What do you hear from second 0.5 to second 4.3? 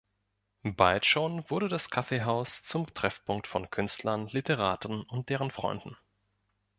Bald schon wurde das Kaffeehaus zum Treffpunkt von Künstlern,